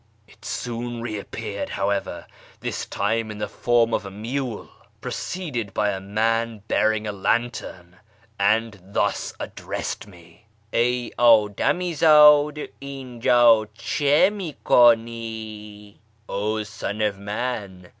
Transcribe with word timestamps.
It 0.27 0.43
soon 0.43 0.99
reappeared, 1.03 1.69
however, 1.69 2.25
this 2.59 2.87
time 2.87 3.29
in 3.29 3.37
the 3.37 3.47
form 3.47 3.93
of 3.93 4.03
a 4.03 4.09
mule, 4.09 4.71
preceded 4.99 5.75
by 5.75 5.91
a 5.91 5.99
man 5.99 6.63
bearing 6.67 7.05
a 7.05 7.11
lantern, 7.11 7.97
and 8.39 8.79
thus 8.81 9.35
addressed 9.39 10.07
me:' 10.07 10.47
Ey 10.73 11.11
ddami 11.19 11.91
zdd! 11.91 12.71
Iwjd 12.81 13.67
cM 13.77 14.41
ini 14.41 14.55
ku7ii 14.65 15.93
V 15.93 15.99
('0 16.27 16.65
son 16.65 16.99
of 17.01 17.19
man 17.19 17.89